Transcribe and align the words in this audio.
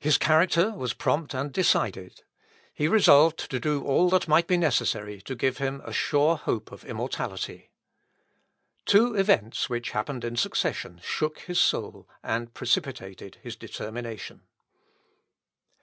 His 0.00 0.16
character 0.16 0.70
was 0.70 0.94
prompt 0.94 1.34
and 1.34 1.52
decided; 1.52 2.22
he 2.72 2.88
resolved 2.88 3.50
to 3.50 3.60
do 3.60 3.84
all 3.84 4.08
that 4.08 4.26
might 4.26 4.46
be 4.46 4.56
necessary 4.56 5.20
to 5.20 5.34
give 5.34 5.58
him 5.58 5.82
a 5.84 5.92
sure 5.92 6.36
hope 6.38 6.72
of 6.72 6.86
immortality. 6.86 7.70
Two 8.86 9.14
events, 9.14 9.68
which 9.68 9.90
happened 9.90 10.24
in 10.24 10.36
succession, 10.36 11.02
shook 11.04 11.40
his 11.40 11.58
soul, 11.58 12.08
and 12.22 12.54
precipitated 12.54 13.36
his 13.42 13.56
determination. 13.56 14.40